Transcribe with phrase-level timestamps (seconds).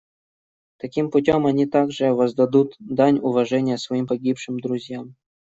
[0.77, 5.15] Таким путем они также воздадут дань уважения своим погибшим друзьям.